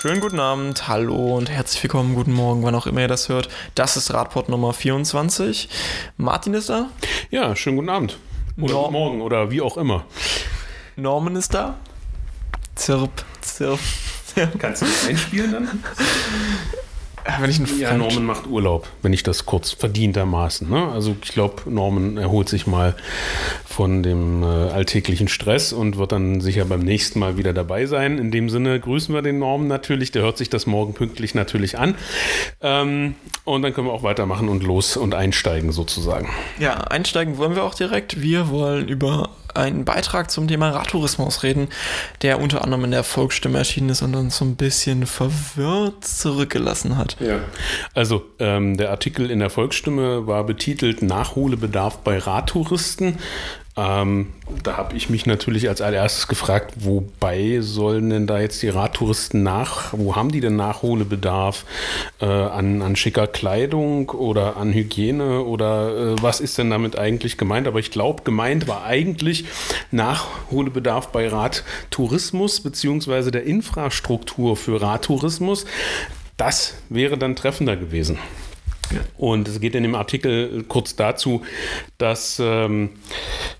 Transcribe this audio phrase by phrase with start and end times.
[0.00, 3.48] Schönen guten Abend, hallo und herzlich willkommen, guten Morgen, wann auch immer ihr das hört.
[3.74, 5.68] Das ist Radport Nummer 24.
[6.16, 6.90] Martin ist da.
[7.30, 8.18] Ja, schönen guten Abend.
[8.60, 10.04] Oder Nor- guten Morgen oder wie auch immer.
[10.96, 11.78] Norman ist da.
[12.76, 13.80] Zirp, zirp.
[14.34, 14.58] zirp.
[14.60, 15.84] Kannst du das einspielen dann?
[17.40, 20.68] Wenn ich einen Ja, Norman macht Urlaub, wenn ich das kurz verdientermaßen.
[20.68, 20.88] Ne?
[20.88, 22.96] Also ich glaube, Norman erholt sich mal
[23.66, 28.18] von dem äh, alltäglichen Stress und wird dann sicher beim nächsten Mal wieder dabei sein.
[28.18, 30.10] In dem Sinne grüßen wir den Norman natürlich.
[30.10, 31.94] Der hört sich das morgen pünktlich natürlich an.
[32.62, 33.14] Ähm,
[33.44, 36.28] und dann können wir auch weitermachen und los und einsteigen sozusagen.
[36.58, 38.20] Ja, einsteigen wollen wir auch direkt.
[38.22, 41.68] Wir wollen über einen Beitrag zum Thema Radtourismus reden,
[42.22, 46.96] der unter anderem in der Volksstimme erschienen ist und uns so ein bisschen verwirrt zurückgelassen
[46.96, 47.16] hat.
[47.20, 47.40] Ja.
[47.94, 53.18] Also ähm, der Artikel in der Volksstimme war betitelt Nachholbedarf bei Radtouristen.
[53.78, 54.32] Ähm,
[54.64, 59.44] da habe ich mich natürlich als allererstes gefragt, wobei sollen denn da jetzt die Radtouristen
[59.44, 61.64] nach, wo haben die denn Nachholbedarf
[62.20, 67.38] äh, an, an schicker Kleidung oder an Hygiene oder äh, was ist denn damit eigentlich
[67.38, 67.68] gemeint?
[67.68, 69.44] Aber ich glaube, gemeint war eigentlich
[69.92, 75.66] Nachholbedarf bei Radtourismus beziehungsweise der Infrastruktur für Radtourismus.
[76.36, 78.18] Das wäre dann treffender gewesen.
[79.16, 81.42] Und es geht in dem Artikel kurz dazu,
[81.98, 82.90] dass ähm,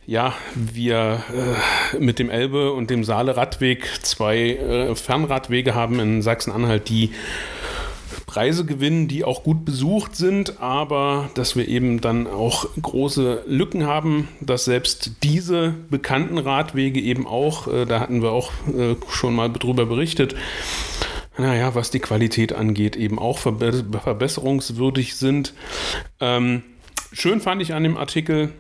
[0.07, 1.23] ja, wir
[1.93, 7.11] äh, mit dem Elbe und dem Saale-Radweg zwei äh, Fernradwege haben in Sachsen-Anhalt, die
[8.29, 13.87] Preise gewinnen, die auch gut besucht sind, aber dass wir eben dann auch große Lücken
[13.87, 19.35] haben, dass selbst diese bekannten Radwege eben auch, äh, da hatten wir auch äh, schon
[19.35, 20.37] mal drüber berichtet,
[21.39, 25.55] naja, was die Qualität angeht, eben auch verbe verbesserungswürdig sind.
[26.21, 26.63] Ähm,
[27.13, 28.51] schön fand ich an dem Artikel,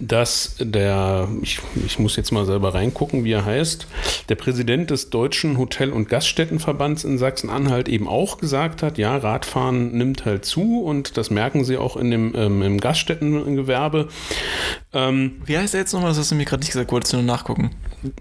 [0.00, 3.86] dass der, ich, ich muss jetzt mal selber reingucken, wie er heißt,
[4.28, 9.92] der Präsident des Deutschen Hotel- und Gaststättenverbands in Sachsen-Anhalt eben auch gesagt hat, ja, Radfahren
[9.92, 14.08] nimmt halt zu und das merken sie auch in dem, ähm, im Gaststättengewerbe.
[14.92, 16.10] Ähm, Wie heißt er jetzt nochmal?
[16.10, 16.90] Das hast du mir gerade nicht gesagt.
[16.90, 17.70] Wolltest du nur nachgucken?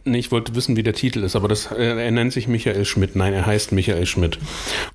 [0.04, 2.86] Nee, ich wollte wissen, wie der Titel ist, aber das, äh, er nennt sich Michael
[2.86, 3.16] Schmidt.
[3.16, 4.38] Nein, er heißt Michael Schmidt.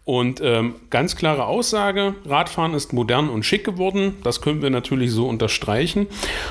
[0.05, 4.17] Und ähm, ganz klare Aussage, Radfahren ist modern und schick geworden.
[4.23, 6.07] Das können wir natürlich so unterstreichen.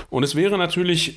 [0.10, 1.16] Und es wäre natürlich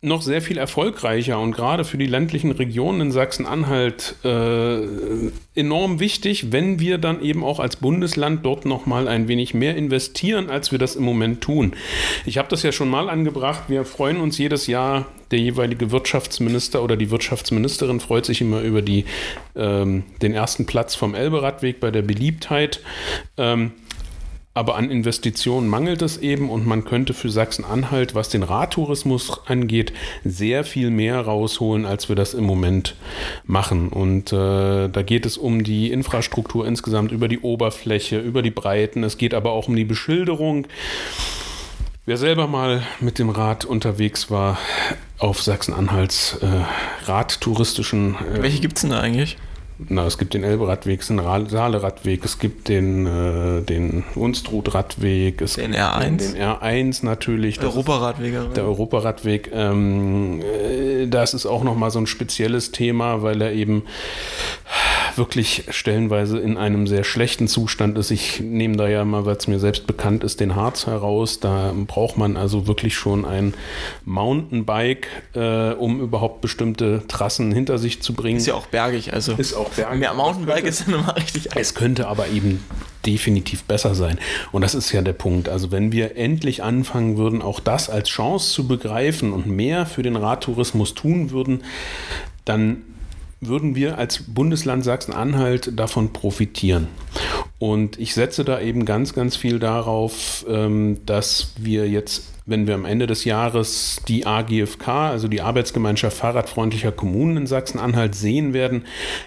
[0.00, 4.80] noch sehr viel erfolgreicher und gerade für die ländlichen Regionen in Sachsen-Anhalt äh,
[5.56, 9.74] enorm wichtig, wenn wir dann eben auch als Bundesland dort noch mal ein wenig mehr
[9.76, 11.72] investieren, als wir das im Moment tun.
[12.26, 13.64] Ich habe das ja schon mal angebracht.
[13.66, 15.06] Wir freuen uns jedes Jahr.
[15.32, 19.04] Der jeweilige Wirtschaftsminister oder die Wirtschaftsministerin freut sich immer über die,
[19.56, 22.80] ähm, den ersten Platz vom Elberadweg bei der Beliebtheit.
[23.36, 23.72] Ähm,
[24.58, 29.92] aber an Investitionen mangelt es eben und man könnte für Sachsen-Anhalt, was den Radtourismus angeht,
[30.24, 32.96] sehr viel mehr rausholen, als wir das im Moment
[33.44, 33.88] machen.
[33.90, 39.04] Und äh, da geht es um die Infrastruktur insgesamt, über die Oberfläche, über die Breiten.
[39.04, 40.66] Es geht aber auch um die Beschilderung.
[42.04, 44.58] Wer selber mal mit dem Rad unterwegs war
[45.18, 46.64] auf Sachsen-Anhalts äh,
[47.04, 49.36] radtouristischen äh, Welche gibt es denn da eigentlich?
[49.88, 54.02] Na, es gibt den Elberadweg, es gibt den Ra- Saale-Radweg, es gibt den, äh, den
[54.16, 56.00] Unstrut-Radweg, es Den gibt R1?
[56.00, 57.62] Den, den R1 natürlich.
[57.62, 58.48] Europaradwege.
[58.56, 63.84] Der Europaradweg, ähm, äh, das ist auch nochmal so ein spezielles Thema, weil er eben
[65.18, 68.10] wirklich stellenweise in einem sehr schlechten Zustand ist.
[68.10, 71.40] Ich nehme da ja mal, weil es mir selbst bekannt ist, den Harz heraus.
[71.40, 73.54] Da braucht man also wirklich schon ein
[74.04, 78.38] Mountainbike, äh, um überhaupt bestimmte Trassen hinter sich zu bringen.
[78.38, 79.34] Ist ja auch bergig, also.
[79.34, 80.02] Ist auch bergig.
[80.02, 81.48] Ja, Mountainbike ist ja nochmal richtig.
[81.54, 82.64] Es könnte aber eben
[83.04, 84.18] definitiv besser sein.
[84.52, 85.48] Und das ist ja der Punkt.
[85.48, 90.02] Also wenn wir endlich anfangen würden, auch das als Chance zu begreifen und mehr für
[90.02, 91.62] den Radtourismus tun würden,
[92.44, 92.82] dann
[93.40, 96.88] würden wir als Bundesland Sachsen-Anhalt davon profitieren.
[97.58, 102.76] Und ich setze da eben ganz, ganz viel darauf, ähm, dass wir jetzt, wenn wir
[102.76, 108.84] am Ende des Jahres die AGFK, also die Arbeitsgemeinschaft Fahrradfreundlicher Kommunen in Sachsen-Anhalt sehen werden,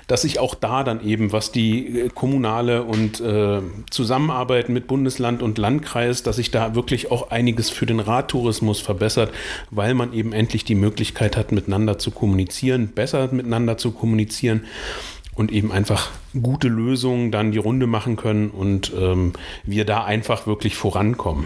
[0.08, 3.60] dass sich auch da dann eben, was die äh, kommunale und äh,
[3.90, 9.34] Zusammenarbeit mit Bundesland und Landkreis, dass sich da wirklich auch einiges für den Radtourismus verbessert,
[9.72, 14.62] weil man eben endlich die Möglichkeit hat, miteinander zu kommunizieren, besser miteinander zu kommunizieren
[15.36, 19.34] und eben einfach gute Lösungen dann die Runde machen können und ähm,
[19.64, 21.46] wir da einfach wirklich vorankommen.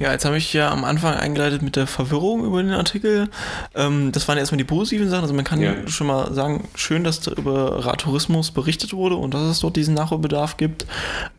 [0.00, 3.28] Ja, jetzt habe ich ja am Anfang eingeleitet mit der Verwirrung über den Artikel.
[3.74, 5.24] Ähm, das waren erstmal die positiven Sachen.
[5.24, 5.86] Also man kann ja.
[5.88, 9.92] schon mal sagen, schön, dass da über Radtourismus berichtet wurde und dass es dort diesen
[9.92, 10.86] Nachholbedarf gibt.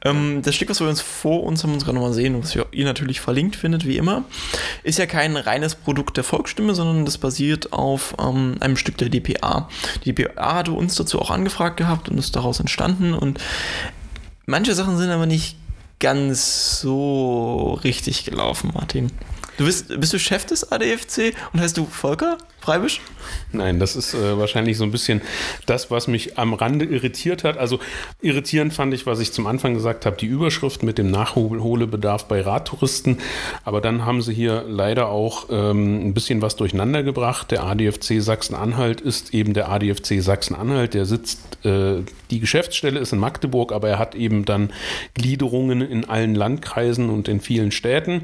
[0.06, 2.86] Ähm, das Stück, was wir uns vor uns haben, uns gerade nochmal sehen, was ihr
[2.86, 4.26] natürlich verlinkt findet, wie immer,
[4.84, 9.10] ist ja kein reines Produkt der Volksstimme, sondern das basiert auf ähm, einem Stück der
[9.10, 9.70] DPA.
[10.06, 13.40] Die DPA hatte uns dazu auch angefragt gehabt und ist daraus entstanden und
[14.46, 15.58] manche Sachen sind aber nicht
[16.02, 19.12] ganz so richtig gelaufen, Martin.
[19.58, 23.02] Du bist, bist du Chef des ADFC und heißt du Volker Freibisch?
[23.54, 25.22] Nein, das ist äh, wahrscheinlich so ein bisschen
[25.66, 27.58] das, was mich am Rande irritiert hat.
[27.58, 27.80] Also
[28.22, 32.42] irritierend fand ich, was ich zum Anfang gesagt habe, die Überschrift mit dem Nachholbedarf bei
[32.42, 33.18] Radtouristen.
[33.66, 37.52] Aber dann haben sie hier leider auch ähm, ein bisschen was durcheinander gebracht.
[37.52, 40.94] Der ADFC Sachsen-Anhalt ist eben der ADFC Sachsen-Anhalt.
[40.94, 44.72] Der sitzt, äh, die Geschäftsstelle ist in Magdeburg, aber er hat eben dann
[45.14, 48.22] Gliederungen in allen Landkreisen und in vielen Städten.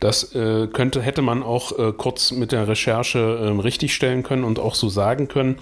[0.00, 4.60] Das äh, könnte, hätte man auch äh, kurz mit der Recherche ähm, richtigstellen können und
[4.60, 5.56] auch so sagen können.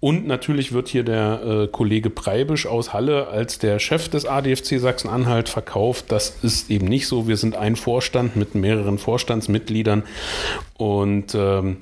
[0.00, 4.80] Und natürlich wird hier der äh, Kollege Preibisch aus Halle als der Chef des ADFC
[4.80, 6.06] Sachsen-Anhalt verkauft.
[6.08, 7.28] Das ist eben nicht so.
[7.28, 10.02] Wir sind ein Vorstand mit mehreren Vorstandsmitgliedern
[10.76, 11.76] und ähm,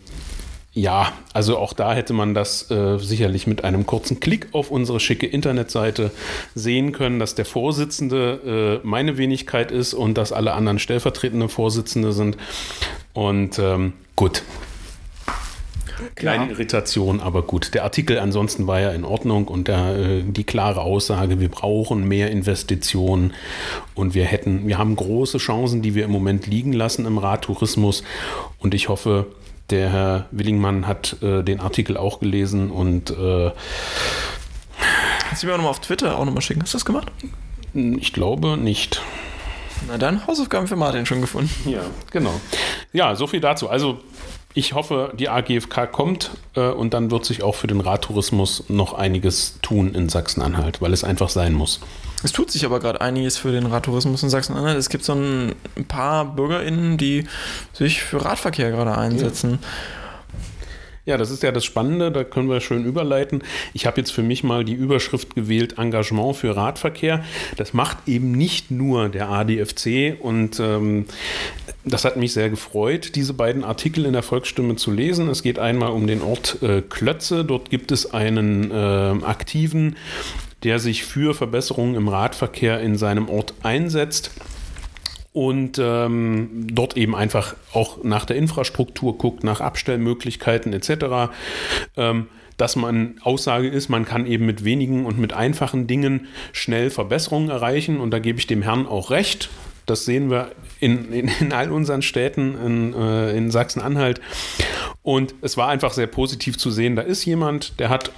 [0.74, 5.00] ja, also auch da hätte man das äh, sicherlich mit einem kurzen Klick auf unsere
[5.00, 6.10] schicke Internetseite
[6.54, 12.12] sehen können, dass der Vorsitzende äh, meine Wenigkeit ist und dass alle anderen stellvertretende Vorsitzende
[12.12, 12.38] sind.
[13.12, 14.44] Und ähm, gut,
[16.14, 16.50] Kleine.
[16.50, 17.74] Irritation, aber gut.
[17.74, 22.06] Der Artikel ansonsten war ja in Ordnung und der, äh, die klare Aussage, wir brauchen
[22.06, 23.34] mehr Investitionen
[23.94, 28.02] und wir hätten, wir haben große Chancen, die wir im Moment liegen lassen im Radtourismus
[28.58, 29.26] und ich hoffe,
[29.70, 33.50] der Herr Willingmann hat äh, den Artikel auch gelesen und äh,
[35.32, 36.62] Kannst du mir auch nochmal auf Twitter auch nochmal schicken?
[36.62, 37.10] Hast du das gemacht?
[37.72, 39.00] Ich glaube nicht.
[39.88, 41.50] Na dann, Hausaufgaben für Martin schon gefunden.
[41.68, 42.40] Ja, genau.
[42.92, 43.68] Ja, so viel dazu.
[43.68, 44.00] Also
[44.54, 48.94] ich hoffe, die AGFK kommt äh, und dann wird sich auch für den Radtourismus noch
[48.94, 51.80] einiges tun in Sachsen-Anhalt, weil es einfach sein muss.
[52.22, 54.76] Es tut sich aber gerade einiges für den Radtourismus in Sachsen-Anhalt.
[54.76, 55.54] Es gibt so ein
[55.88, 57.26] paar BürgerInnen, die
[57.72, 59.58] sich für Radverkehr gerade einsetzen.
[59.60, 59.68] Ja.
[61.04, 63.42] Ja, das ist ja das Spannende, da können wir schön überleiten.
[63.74, 67.24] Ich habe jetzt für mich mal die Überschrift gewählt, Engagement für Radverkehr.
[67.56, 71.06] Das macht eben nicht nur der ADFC und ähm,
[71.84, 75.28] das hat mich sehr gefreut, diese beiden Artikel in der Volksstimme zu lesen.
[75.28, 77.44] Es geht einmal um den Ort äh, Klötze.
[77.44, 79.96] Dort gibt es einen äh, Aktiven,
[80.62, 84.30] der sich für Verbesserungen im Radverkehr in seinem Ort einsetzt
[85.32, 91.32] und ähm, dort eben einfach auch nach der Infrastruktur guckt, nach Abstellmöglichkeiten etc.
[91.96, 96.90] Ähm, dass man Aussage ist, man kann eben mit wenigen und mit einfachen Dingen schnell
[96.90, 99.48] Verbesserungen erreichen und da gebe ich dem Herrn auch recht.
[99.86, 104.20] Das sehen wir in, in, in all unseren Städten in, äh, in Sachsen-Anhalt.
[105.02, 108.12] Und es war einfach sehr positiv zu sehen, da ist jemand, der hat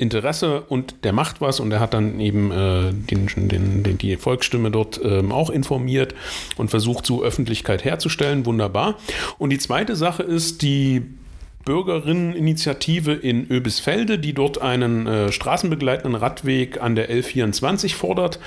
[0.00, 4.16] Interesse und der macht was und er hat dann eben äh, den, den, den, die
[4.16, 6.14] Volksstimme dort ähm, auch informiert
[6.56, 8.46] und versucht, so Öffentlichkeit herzustellen.
[8.46, 8.96] Wunderbar.
[9.38, 11.02] Und die zweite Sache ist die
[11.64, 18.40] Bürgerinneninitiative in Öbisfelde, die dort einen äh, straßenbegleitenden Radweg an der L24 fordert.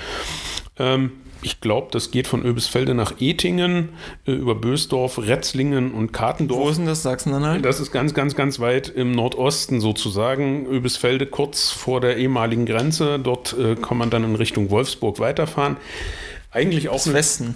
[0.78, 1.12] Ähm,
[1.44, 3.90] ich glaube, das geht von Öbisfelde nach Etingen,
[4.26, 6.64] äh, über Bösdorf, Retzlingen und Kartendorf.
[6.64, 7.64] Wo ist denn das Sachsen-Anhalt?
[7.64, 10.66] Das ist ganz, ganz, ganz weit im Nordosten sozusagen.
[10.66, 13.18] Öbisfelde kurz vor der ehemaligen Grenze.
[13.18, 15.76] Dort äh, kann man dann in Richtung Wolfsburg weiterfahren.
[16.50, 16.94] Eigentlich auch.
[16.94, 17.54] Das Westen.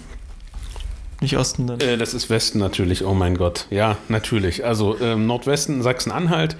[1.21, 1.79] Nicht Osten dann.
[1.81, 3.65] Äh, das ist Westen natürlich, oh mein Gott.
[3.71, 4.63] Ja, natürlich.
[4.63, 6.55] Also ähm, Nordwesten Sachsen-Anhalt.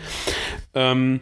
[0.74, 1.22] Ähm,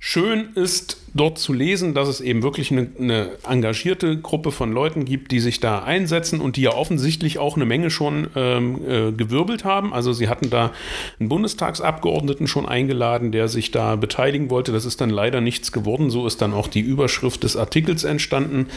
[0.00, 5.04] Schön ist dort zu lesen, dass es eben wirklich eine, eine, engagierte Gruppe von Leuten
[5.04, 9.12] gibt, die sich da einsetzen und die ja offensichtlich auch eine Menge schon ähm, äh,
[9.12, 9.92] gewirbelt haben.
[9.92, 10.72] Also sie hatten da
[11.18, 14.72] einen Bundestagsabgeordneten schon eingeladen, der sich da beteiligen wollte.
[14.72, 16.10] Das ist dann leider nichts geworden.
[16.10, 18.68] So ist dann auch die Überschrift des Artikels entstanden.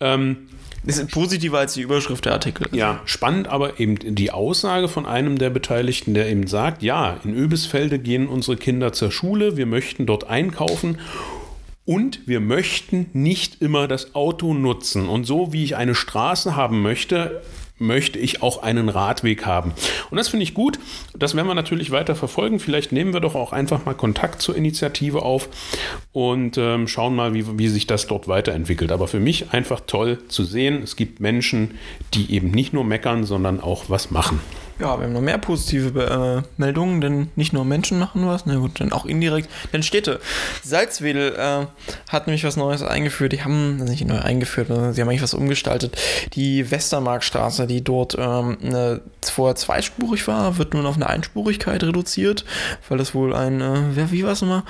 [0.00, 0.48] Ähm,
[0.86, 2.68] ist positiver als die Überschrift der Artikel.
[2.72, 7.34] Ja, spannend aber eben die Aussage von einem der Beteiligten, der eben sagt, ja, in
[7.34, 10.98] Öbisfelde gehen unsere Kinder zur Schule, wir möchten dort einkaufen
[11.84, 15.08] und wir möchten nicht immer das Auto nutzen.
[15.08, 17.42] Und so wie ich eine Straße haben möchte,
[17.78, 19.72] möchte ich auch einen Radweg haben.
[20.10, 20.78] Und das finde ich gut.
[21.16, 22.60] Das werden wir natürlich weiter verfolgen.
[22.60, 25.48] Vielleicht nehmen wir doch auch einfach mal Kontakt zur Initiative auf
[26.12, 28.92] und ähm, schauen mal, wie, wie sich das dort weiterentwickelt.
[28.92, 31.72] Aber für mich einfach toll zu sehen, es gibt Menschen,
[32.14, 34.40] die eben nicht nur meckern, sondern auch was machen.
[34.80, 38.56] Ja, wir haben noch mehr positive äh, Meldungen, denn nicht nur Menschen machen was, na
[38.56, 40.18] gut, dann auch indirekt, denn Städte.
[40.64, 41.66] Salzwedel äh,
[42.10, 45.34] hat nämlich was Neues eingeführt, die haben, also nicht neu eingeführt, sie haben eigentlich was
[45.34, 45.96] umgestaltet.
[46.32, 52.44] Die Westermarkstraße, die dort ähm, eine, vorher zweispurig war, wird nun auf eine Einspurigkeit reduziert,
[52.88, 54.64] weil das wohl ein, äh, wie war es nochmal?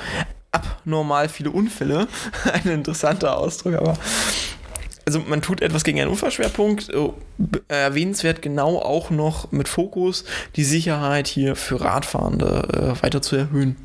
[0.52, 2.08] Abnormal viele Unfälle.
[2.52, 3.96] ein interessanter Ausdruck, aber
[5.06, 7.10] also man tut etwas gegen einen Unfallschwerpunkt, äh,
[7.68, 10.24] erwähnenswert genau auch noch mit Fokus,
[10.56, 13.76] die Sicherheit hier für Radfahrende äh, weiter zu erhöhen.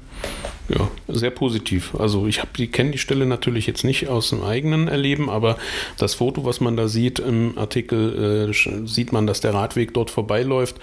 [0.69, 1.95] Ja, sehr positiv.
[1.97, 5.57] Also ich habe die kenne die Stelle natürlich jetzt nicht aus dem eigenen Erleben, aber
[5.97, 10.11] das Foto, was man da sieht im Artikel, äh, sieht man, dass der Radweg dort
[10.11, 10.75] vorbeiläuft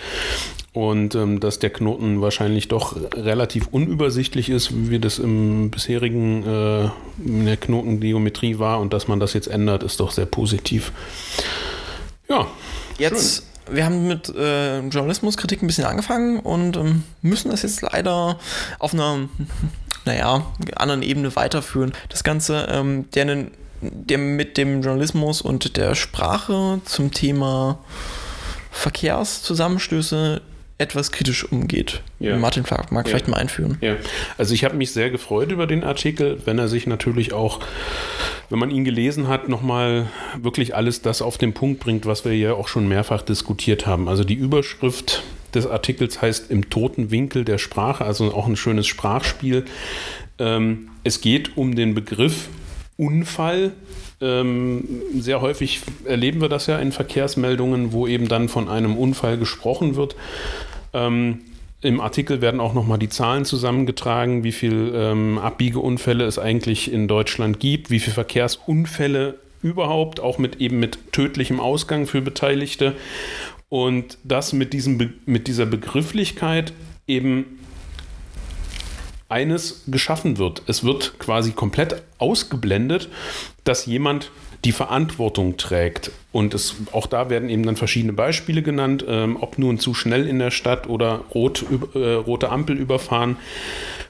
[0.73, 6.88] und ähm, dass der Knoten wahrscheinlich doch relativ unübersichtlich ist, wie das im bisherigen äh,
[7.25, 10.90] in der Knotengeometrie war und dass man das jetzt ändert, ist doch sehr positiv.
[12.28, 12.49] Ja.
[12.99, 17.82] Jetzt schön wir haben mit äh, Journalismuskritik ein bisschen angefangen und ähm, müssen das jetzt
[17.82, 18.38] leider
[18.78, 19.28] auf einer,
[20.04, 20.46] naja,
[20.76, 21.92] anderen Ebene weiterführen.
[22.08, 23.46] Das Ganze, ähm, der,
[23.80, 27.78] der mit dem Journalismus und der Sprache zum Thema
[28.70, 30.42] Verkehrszusammenstöße
[30.78, 32.02] etwas kritisch umgeht.
[32.21, 32.37] Ja.
[32.37, 33.02] Martin mag ja.
[33.04, 33.78] vielleicht mal einführen.
[33.80, 33.97] Ja.
[34.37, 37.61] Also ich habe mich sehr gefreut über den Artikel, wenn er sich natürlich auch,
[38.50, 40.09] wenn man ihn gelesen hat, nochmal
[40.40, 44.06] wirklich alles das auf den Punkt bringt, was wir ja auch schon mehrfach diskutiert haben.
[44.09, 45.23] Also die Überschrift
[45.54, 49.64] des Artikels heißt Im toten Winkel der Sprache, also auch ein schönes Sprachspiel.
[50.38, 52.49] Ähm, es geht um den Begriff
[52.99, 53.73] Unfall.
[54.20, 59.37] Ähm, sehr häufig erleben wir das ja in Verkehrsmeldungen, wo eben dann von einem Unfall
[59.37, 60.16] gesprochen wird.
[60.94, 61.40] Ähm,
[61.82, 67.08] Im Artikel werden auch nochmal die Zahlen zusammengetragen, wie viele ähm, Abbiegeunfälle es eigentlich in
[67.08, 72.94] Deutschland gibt, wie viele Verkehrsunfälle überhaupt, auch mit eben mit tödlichem Ausgang für Beteiligte.
[73.68, 76.73] Und das mit, diesem mit dieser Begrifflichkeit
[77.06, 77.56] eben
[79.28, 80.62] eines geschaffen wird.
[80.66, 83.09] Es wird quasi komplett ausgeblendet,
[83.64, 84.30] dass jemand
[84.66, 86.11] die Verantwortung trägt.
[86.32, 90.26] Und es, auch da werden eben dann verschiedene Beispiele genannt, ähm, ob nun zu schnell
[90.26, 93.37] in der Stadt oder rot, äh, rote Ampel überfahren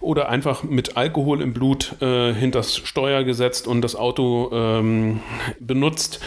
[0.01, 5.21] oder einfach mit Alkohol im Blut äh, hinters Steuer gesetzt und das Auto ähm,
[5.61, 6.21] benutzt.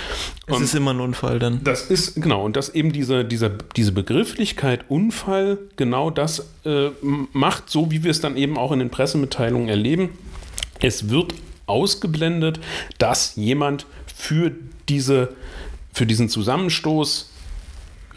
[0.45, 1.63] Es und ist immer ein Unfall dann.
[1.63, 6.89] Das ist, genau, und dass eben diese, diese, diese Begrifflichkeit Unfall genau das äh,
[7.33, 10.09] macht, so wie wir es dann eben auch in den Pressemitteilungen erleben.
[10.81, 11.33] Es wird
[11.69, 12.59] ausgeblendet,
[12.97, 13.85] dass jemand
[14.19, 14.51] für,
[14.89, 15.29] diese,
[15.93, 17.31] für diesen Zusammenstoß,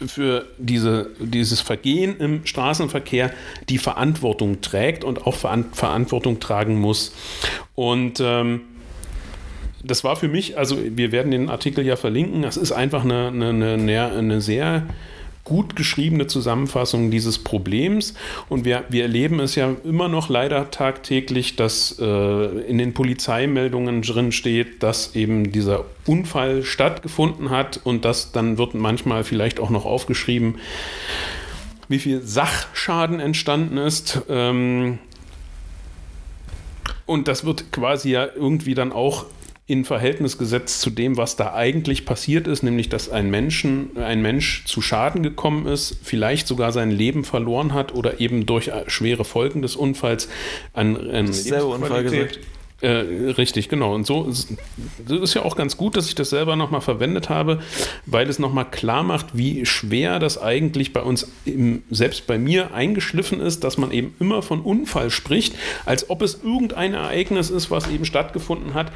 [0.05, 3.31] für diese, dieses Vergehen im Straßenverkehr
[3.69, 7.13] die Verantwortung trägt und auch Verantwortung tragen muss.
[7.73, 8.61] Und ähm,
[9.81, 13.27] das war für mich, also wir werden den Artikel ja verlinken, das ist einfach eine,
[13.29, 14.85] eine, eine, eine sehr
[15.43, 18.13] gut geschriebene Zusammenfassung dieses Problems.
[18.47, 24.01] Und wir, wir erleben es ja immer noch leider tagtäglich, dass äh, in den Polizeimeldungen
[24.01, 29.69] drin steht, dass eben dieser Unfall stattgefunden hat und das dann wird manchmal vielleicht auch
[29.69, 30.55] noch aufgeschrieben,
[31.89, 34.21] wie viel Sachschaden entstanden ist.
[34.29, 34.99] Ähm,
[37.05, 39.25] und das wird quasi ja irgendwie dann auch
[39.65, 44.21] in Verhältnis gesetzt zu dem, was da eigentlich passiert ist, nämlich dass ein, Menschen, ein
[44.21, 49.23] Mensch zu Schaden gekommen ist, vielleicht sogar sein Leben verloren hat oder eben durch schwere
[49.23, 50.27] Folgen des Unfalls
[50.73, 52.39] an, an Unfall gesagt.
[52.83, 53.95] Äh, richtig, genau.
[53.95, 54.49] Und so ist,
[55.07, 57.61] ist ja auch ganz gut, dass ich das selber nochmal verwendet habe,
[58.05, 62.73] weil es nochmal klar macht, wie schwer das eigentlich bei uns, im, selbst bei mir,
[62.73, 67.71] eingeschliffen ist, dass man eben immer von Unfall spricht, als ob es irgendein Ereignis ist,
[67.71, 68.91] was eben stattgefunden hat.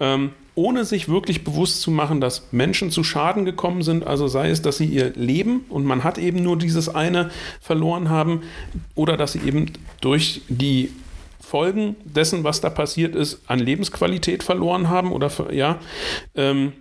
[0.00, 4.50] Ähm, ohne sich wirklich bewusst zu machen, dass Menschen zu Schaden gekommen sind, also sei
[4.50, 8.42] es, dass sie ihr Leben und man hat eben nur dieses eine verloren haben
[8.96, 9.70] oder dass sie eben
[10.00, 10.90] durch die
[11.46, 15.78] Folgen dessen, was da passiert ist, an Lebensqualität verloren haben oder ja.
[16.34, 16.72] Ähm,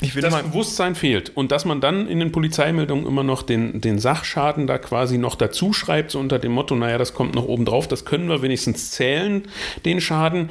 [0.00, 4.66] das Bewusstsein fehlt und dass man dann in den Polizeimeldungen immer noch den, den Sachschaden
[4.66, 7.86] da quasi noch dazu schreibt, so unter dem Motto, naja, das kommt noch oben drauf,
[7.86, 9.44] das können wir wenigstens zählen,
[9.84, 10.50] den Schaden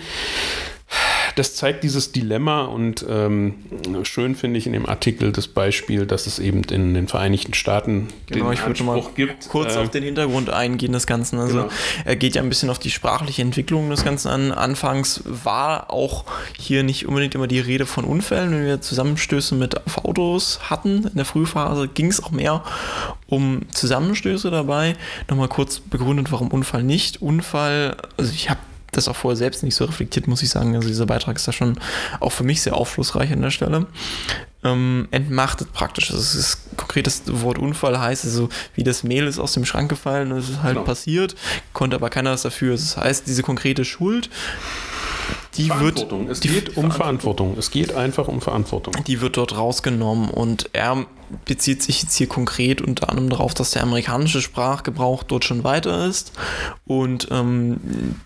[1.36, 3.56] das zeigt dieses Dilemma und ähm,
[4.04, 8.08] schön finde ich in dem Artikel das Beispiel, dass es eben in den Vereinigten Staaten
[8.28, 9.50] genau, den ich mal gibt.
[9.50, 11.40] Kurz äh, auf den Hintergrund eingehen des Ganzen.
[11.40, 11.70] Also genau.
[12.06, 14.52] er geht ja ein bisschen auf die sprachliche Entwicklung des Ganzen an.
[14.52, 16.26] Anfangs war auch
[16.58, 21.06] hier nicht unbedingt immer die Rede von Unfällen, wenn wir Zusammenstöße mit Autos hatten.
[21.08, 22.64] In der Frühphase ging es auch mehr
[23.28, 24.96] um Zusammenstöße dabei.
[25.30, 27.22] Nochmal kurz begründet, warum Unfall nicht.
[27.22, 28.60] Unfall, also ich habe
[28.92, 30.76] das auch vorher selbst nicht so reflektiert, muss ich sagen.
[30.76, 31.78] Also dieser Beitrag ist da schon
[32.20, 33.88] auch für mich sehr aufschlussreich an der Stelle.
[34.64, 36.12] ähm, entmachtet praktisch.
[36.12, 39.90] Also es ist konkretes Wort Unfall heißt also, wie das Mehl ist aus dem Schrank
[39.90, 40.86] gefallen es ist halt genau.
[40.86, 41.36] passiert,
[41.74, 42.74] konnte aber keiner was dafür.
[42.74, 44.30] Das heißt, diese konkrete Schuld
[45.58, 46.28] die Verantwortung.
[46.28, 47.58] Wird, es geht um Verantwortung.
[47.58, 48.94] Es geht einfach um Verantwortung.
[49.06, 51.06] Die wird dort rausgenommen und er
[51.46, 56.06] bezieht sich jetzt hier konkret unter anderem darauf, dass der amerikanische Sprachgebrauch dort schon weiter
[56.06, 56.34] ist
[56.86, 57.78] und ähm,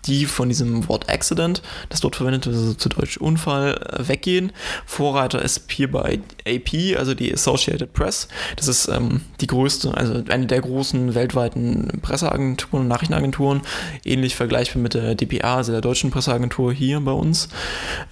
[0.06, 4.52] die von diesem Wort Accident, das dort verwendet wird, also zu Deutsch Unfall, äh, weggehen.
[4.84, 8.28] Vorreiter ist hier bei AP, also die Associated Press.
[8.56, 13.62] Das ist ähm, die größte, also eine der großen weltweiten Presseagenturen und Nachrichtenagenturen,
[14.04, 17.48] ähnlich vergleichbar mit der DPA, also der deutschen Presseagentur hier bei uns.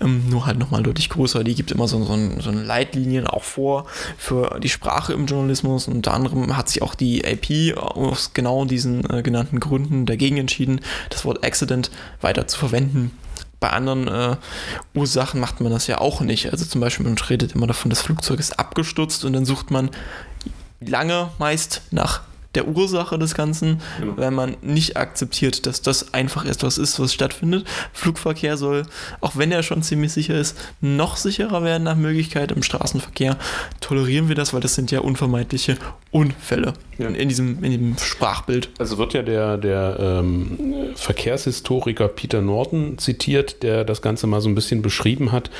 [0.00, 1.44] Ähm, nur halt nochmal deutlich größer.
[1.44, 3.86] Die gibt immer so, so, so Leitlinien auch vor
[4.16, 5.88] für die Sprache Sprache im Journalismus.
[5.88, 10.82] Unter anderem hat sich auch die AP aus genau diesen äh, genannten Gründen dagegen entschieden,
[11.08, 13.10] das Wort Accident weiter zu verwenden.
[13.60, 14.36] Bei anderen äh,
[14.92, 16.52] Ursachen macht man das ja auch nicht.
[16.52, 19.88] Also zum Beispiel, man redet immer davon, das Flugzeug ist abgestürzt und dann sucht man
[20.80, 22.20] lange meist nach
[22.54, 24.16] der Ursache des Ganzen, genau.
[24.16, 27.66] weil man nicht akzeptiert, dass das einfach etwas ist, was stattfindet.
[27.92, 28.86] Flugverkehr soll,
[29.20, 33.36] auch wenn er schon ziemlich sicher ist, noch sicherer werden nach Möglichkeit im Straßenverkehr.
[33.80, 35.76] Tolerieren wir das, weil das sind ja unvermeidliche
[36.10, 37.08] Unfälle ja.
[37.08, 38.70] in, diesem, in diesem Sprachbild.
[38.78, 40.58] Also wird ja der, der ähm,
[40.94, 45.50] Verkehrshistoriker Peter Norton zitiert, der das Ganze mal so ein bisschen beschrieben hat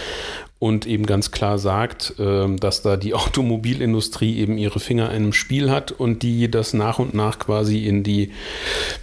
[0.65, 5.33] und eben ganz klar sagt, äh, dass da die Automobilindustrie eben ihre Finger in einem
[5.35, 8.31] Spiel hat und die das nach und nach quasi in die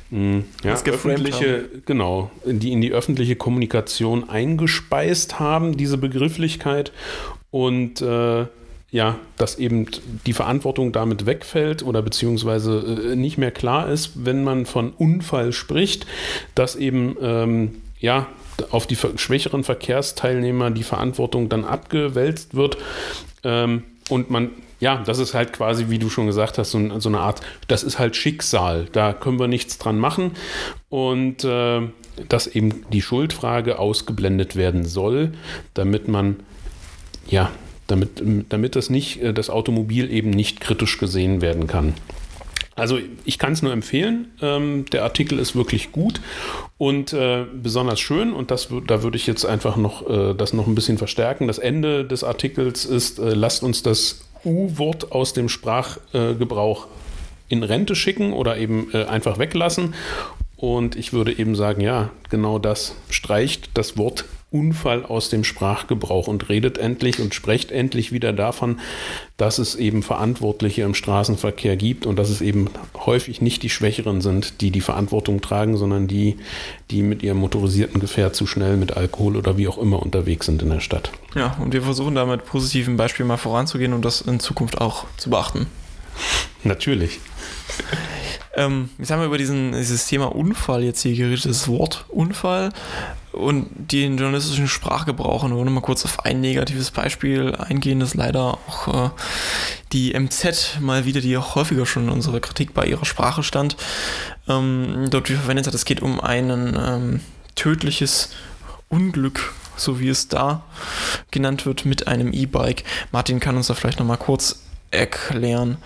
[0.10, 6.92] mh, ja, öffentliche, genau, in die, in die öffentliche Kommunikation eingespeist haben, diese Begrifflichkeit.
[7.52, 8.48] Und äh,
[8.90, 9.86] ja, dass eben
[10.26, 15.54] die Verantwortung damit wegfällt oder beziehungsweise äh, nicht mehr klar ist, wenn man von Unfall
[15.54, 16.08] spricht,
[16.56, 18.26] dass eben ähm, ja
[18.72, 22.78] auf die schwächeren Verkehrsteilnehmer die Verantwortung dann abgewälzt wird.
[23.44, 27.10] Ähm, und man, ja, das ist halt quasi, wie du schon gesagt hast, so, so,
[27.10, 28.88] eine Art, das ist halt Schicksal.
[28.92, 30.32] Da können wir nichts dran machen.
[30.90, 31.82] Und äh,
[32.28, 35.32] dass eben die Schuldfrage ausgeblendet werden soll,
[35.74, 36.38] damit man,
[37.28, 37.52] ja,
[37.88, 41.94] damit, damit das nicht, äh, das Automobil eben nicht kritisch gesehen werden kann.
[42.82, 44.32] Also ich kann es nur empfehlen.
[44.42, 46.20] Ähm, der Artikel ist wirklich gut
[46.80, 48.34] und äh, besonders schön.
[48.34, 51.46] Und das, da würde ich jetzt einfach noch äh, das noch ein bisschen verstärken.
[51.46, 56.88] Das Ende des Artikels ist, äh, lasst uns das U-Wort aus dem Sprachgebrauch
[57.50, 59.94] in Rente schicken oder eben äh, einfach weglassen.
[60.58, 66.28] Und ich würde eben sagen, ja, genau das streicht das Wort Unfall aus dem Sprachgebrauch
[66.28, 68.80] und redet endlich und sprecht endlich wieder davon,
[69.38, 72.70] dass es eben Verantwortliche im Straßenverkehr gibt und dass es eben
[73.06, 76.36] häufig nicht die Schwächeren sind, die die Verantwortung tragen, sondern die,
[76.92, 80.62] die mit ihrem motorisierten Gefährt zu schnell mit Alkohol oder wie auch immer unterwegs sind
[80.62, 81.12] in der Stadt.
[81.34, 85.06] Ja, und wir versuchen da mit positiven Beispielen mal voranzugehen und das in Zukunft auch
[85.16, 85.68] zu beachten.
[86.66, 87.20] Natürlich.
[88.54, 92.74] Ähm, jetzt haben wir über diesen, dieses Thema Unfall jetzt hier geredet, das Wort Unfall
[93.32, 95.44] und den journalistischen Sprachgebrauch.
[95.44, 99.10] Und wollen mal kurz auf ein negatives Beispiel eingehen, das leider auch äh,
[99.92, 103.78] die MZ mal wieder, die auch häufiger schon in unserer Kritik bei ihrer Sprache stand,
[104.48, 105.74] ähm, dort verwendet hat.
[105.74, 107.20] Es geht um ein ähm,
[107.56, 108.30] tödliches
[108.90, 110.64] Unglück so wie es da
[111.32, 112.84] genannt wird, mit einem E-Bike.
[113.12, 115.78] Martin kann uns da vielleicht nochmal kurz erklären.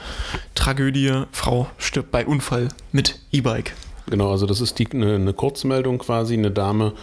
[0.55, 3.73] Tragödie, Frau stirbt bei Unfall mit E-Bike.
[4.09, 6.33] Genau, also das ist die, eine, eine Kurzmeldung quasi.
[6.33, 6.93] Eine Dame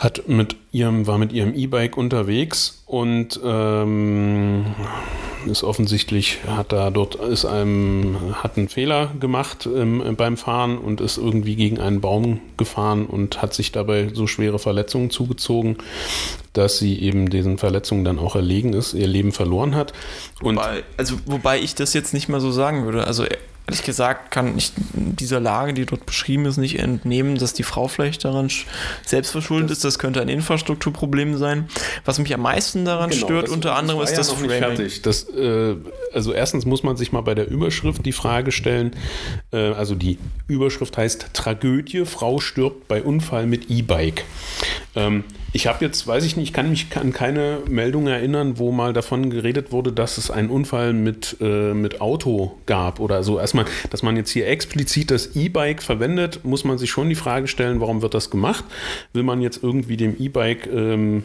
[0.00, 4.64] hat mit ihrem, war mit ihrem E-Bike unterwegs und ähm,
[5.46, 11.02] ist offensichtlich, hat da dort ist einem, hat einen Fehler gemacht ähm, beim Fahren und
[11.02, 15.76] ist irgendwie gegen einen Baum gefahren und hat sich dabei so schwere Verletzungen zugezogen,
[16.54, 19.92] dass sie eben diesen Verletzungen dann auch erlegen ist, ihr Leben verloren hat.
[20.40, 23.06] Und wobei, also wobei ich das jetzt nicht mal so sagen würde.
[23.06, 23.24] Also
[23.70, 27.86] ehrlich gesagt kann ich dieser Lage, die dort beschrieben ist, nicht entnehmen, dass die Frau
[27.86, 28.50] vielleicht daran
[29.06, 29.84] selbst verschuldet ist.
[29.84, 31.68] Das könnte ein Infrastrukturproblem sein.
[32.04, 34.58] Was mich am meisten daran genau, stört, unter anderem, ist ja das Framing.
[34.58, 35.02] Fertig.
[35.02, 35.76] Das, äh,
[36.12, 38.96] also erstens muss man sich mal bei der Überschrift die Frage stellen.
[39.52, 44.24] Äh, also die Überschrift heißt Tragödie: Frau stirbt bei Unfall mit E-Bike.
[44.96, 48.70] Ähm, ich habe jetzt, weiß ich nicht, ich kann mich an keine Meldung erinnern, wo
[48.70, 53.40] mal davon geredet wurde, dass es einen Unfall mit, äh, mit Auto gab oder so.
[53.40, 57.48] Erstmal, dass man jetzt hier explizit das E-Bike verwendet, muss man sich schon die Frage
[57.48, 58.64] stellen, warum wird das gemacht?
[59.12, 60.68] Will man jetzt irgendwie dem E-Bike.
[60.72, 61.24] Ähm,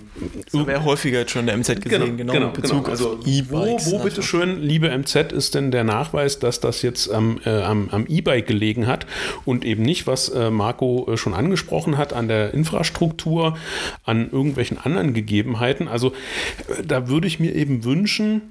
[0.51, 2.89] das wäre häufiger jetzt schon in der MZ gesehen, genau, genau, genau, genau.
[2.89, 7.39] Also, wo, wo bitte schön, liebe MZ, ist denn der Nachweis, dass das jetzt am,
[7.45, 9.06] äh, am, am E-Bike gelegen hat
[9.45, 13.54] und eben nicht, was äh, Marco äh, schon angesprochen hat, an der Infrastruktur,
[14.03, 15.87] an an irgendwelchen anderen Gegebenheiten.
[15.87, 18.41] Also äh, da würde ich mir eben wünschen,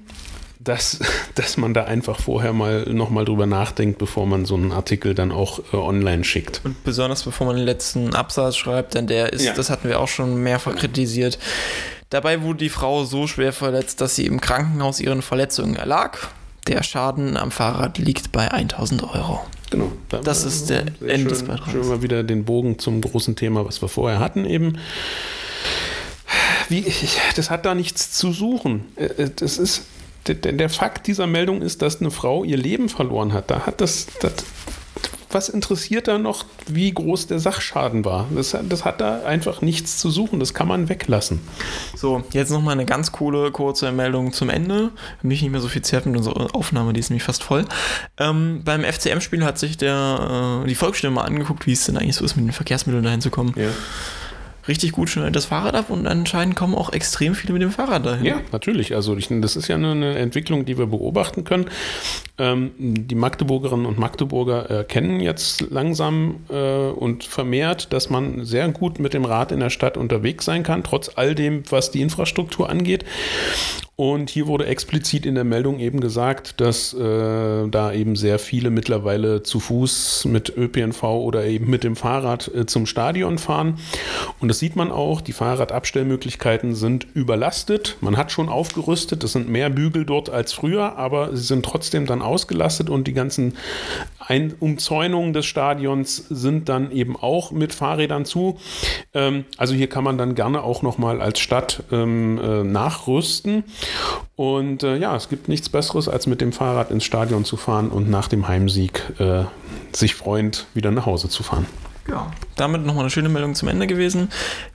[0.59, 0.99] dass,
[1.35, 5.31] dass man da einfach vorher mal nochmal drüber nachdenkt, bevor man so einen Artikel dann
[5.31, 6.61] auch äh, online schickt.
[6.63, 9.53] Und besonders bevor man den letzten Absatz schreibt, denn der ist, ja.
[9.53, 11.39] das hatten wir auch schon mehrfach kritisiert.
[12.09, 16.17] Dabei wurde die Frau so schwer verletzt, dass sie im Krankenhaus ihren Verletzungen erlag.
[16.67, 19.41] Der Schaden am Fahrrad liegt bei 1000 Euro.
[19.69, 19.91] Genau.
[20.09, 21.71] Da das ist der Ende des Beitrags.
[21.71, 24.77] Schön mal wieder den Bogen zum großen Thema, was wir vorher hatten eben.
[26.69, 26.85] Wie,
[27.35, 28.85] das hat da nichts zu suchen.
[28.95, 29.83] Äh, äh, das ist
[30.27, 33.51] der, der Fakt dieser Meldung ist, dass eine Frau ihr Leben verloren hat.
[33.51, 34.33] Da hat das, das
[35.29, 38.27] was interessiert da noch, wie groß der Sachschaden war?
[38.35, 40.39] Das, das hat da einfach nichts zu suchen.
[40.39, 41.41] Das kann man weglassen.
[41.95, 44.91] So, jetzt nochmal eine ganz coole, kurze Meldung zum Ende.
[45.21, 47.65] Mich nicht mehr so viel Zeit mit unserer Aufnahme, die ist nämlich fast voll.
[48.17, 52.15] Ähm, beim FCM-Spiel hat sich der, äh, die Volksstimme mal angeguckt, wie es denn eigentlich
[52.15, 53.53] so ist, mit den Verkehrsmitteln dahin zu kommen.
[53.57, 53.69] Ja
[54.67, 58.05] richtig gut schneidet das Fahrrad ab und anscheinend kommen auch extrem viele mit dem Fahrrad
[58.05, 58.25] dahin.
[58.25, 58.95] Ja, natürlich.
[58.95, 61.69] Also ich, das ist ja eine Entwicklung, die wir beobachten können.
[62.37, 68.99] Ähm, die Magdeburgerinnen und Magdeburger erkennen jetzt langsam äh, und vermehrt, dass man sehr gut
[68.99, 72.69] mit dem Rad in der Stadt unterwegs sein kann, trotz all dem, was die Infrastruktur
[72.69, 73.05] angeht.
[73.97, 78.69] Und hier wurde explizit in der Meldung eben gesagt, dass äh, da eben sehr viele
[78.69, 83.79] mittlerweile zu Fuß mit ÖPNV oder eben mit dem Fahrrad äh, zum Stadion fahren.
[84.41, 87.95] Und das sieht man auch, die Fahrradabstellmöglichkeiten sind überlastet.
[88.01, 92.05] Man hat schon aufgerüstet, es sind mehr Bügel dort als früher, aber sie sind trotzdem
[92.05, 93.55] dann ausgelastet und die ganzen
[94.27, 98.57] ein Umzäunungen des Stadions sind dann eben auch mit Fahrrädern zu.
[99.13, 103.63] Ähm, also hier kann man dann gerne auch nochmal als Stadt ähm, äh, nachrüsten.
[104.35, 107.89] Und äh, ja, es gibt nichts Besseres, als mit dem Fahrrad ins Stadion zu fahren
[107.89, 109.43] und nach dem Heimsieg äh,
[109.93, 111.67] sich freuend wieder nach Hause zu fahren.
[112.07, 114.29] Ja, damit nochmal eine schöne Meldung zum Ende gewesen.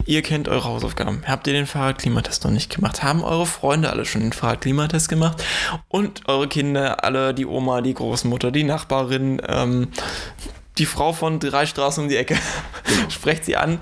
[0.04, 1.22] Ihr kennt eure Hausaufgaben.
[1.26, 3.04] Habt ihr den Fahrradklimatest noch nicht gemacht?
[3.04, 5.44] Haben eure Freunde alle schon den Fahrradklimatest gemacht?
[5.88, 9.88] Und eure Kinder, alle, die Oma, die Großmutter, die Nachbarin, ähm,
[10.78, 12.36] die Frau von drei Straßen um die Ecke.
[13.08, 13.78] Sprecht sie an.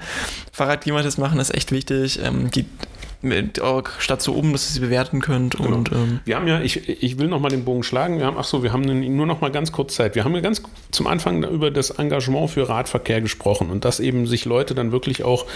[0.52, 2.20] Fahrradklimatest machen ist echt wichtig.
[2.22, 2.50] Ähm,
[3.20, 5.57] mit eurer Stadt so um, dass ihr sie bewerten könnt.
[5.57, 5.76] Genau.
[5.76, 8.18] Und, ähm wir haben ja, ich, ich will nochmal den Bogen schlagen.
[8.18, 10.14] Wir haben, ach so, wir haben nur noch mal ganz kurz Zeit.
[10.14, 14.26] Wir haben ja ganz zum Anfang über das Engagement für Radverkehr gesprochen und dass eben
[14.26, 15.46] sich Leute dann wirklich auch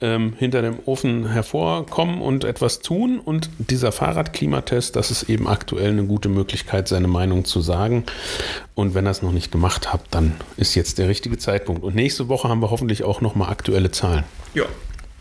[0.00, 3.18] ähm, hinter dem Ofen hervorkommen und etwas tun.
[3.18, 8.04] Und dieser Fahrradklimatest, das ist eben aktuell eine gute Möglichkeit, seine Meinung zu sagen.
[8.74, 11.82] Und wenn ihr es noch nicht gemacht habt, dann ist jetzt der richtige Zeitpunkt.
[11.82, 14.24] Und nächste Woche haben wir hoffentlich auch nochmal aktuelle Zahlen.
[14.54, 14.64] Ja,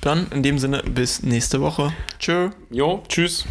[0.01, 1.93] dann in dem Sinne bis nächste Woche.
[2.19, 2.49] Tschö.
[2.69, 3.45] Jo, tschüss.